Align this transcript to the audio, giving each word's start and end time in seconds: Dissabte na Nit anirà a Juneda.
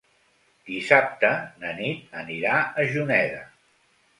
Dissabte 0.69 1.29
na 1.65 1.73
Nit 1.81 2.17
anirà 2.25 2.57
a 2.85 2.89
Juneda. 2.97 3.45